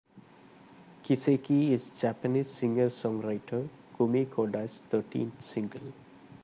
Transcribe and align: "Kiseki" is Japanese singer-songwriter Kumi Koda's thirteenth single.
"Kiseki" 1.03 1.69
is 1.73 1.91
Japanese 1.91 2.49
singer-songwriter 2.49 3.69
Kumi 3.95 4.25
Koda's 4.25 4.81
thirteenth 4.89 5.39
single. 5.39 5.93